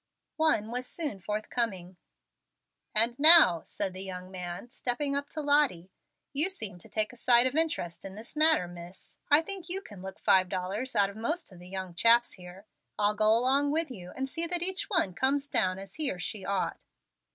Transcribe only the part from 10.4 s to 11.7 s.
dollars out of most of the